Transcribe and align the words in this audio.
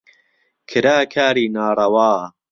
کرا 0.69 0.97
کاری 1.13 1.45
ناڕەوا 1.55 2.11